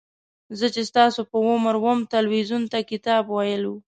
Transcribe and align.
زه 0.59 0.65
چې 0.73 0.81
ستاسو 0.89 1.21
په 1.31 1.37
عمر 1.49 1.75
وم 1.83 1.99
تلویزیون 2.15 2.63
ته 2.71 2.79
کتاب 2.91 3.23
ویلو. 3.29 3.75